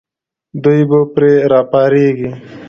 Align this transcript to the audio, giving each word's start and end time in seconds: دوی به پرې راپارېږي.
دوی 0.63 0.81
به 0.89 0.99
پرې 1.13 1.31
راپارېږي. 1.51 2.31